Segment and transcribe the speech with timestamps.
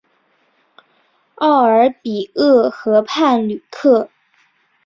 [1.35, 4.09] 奥尔比厄河畔吕克。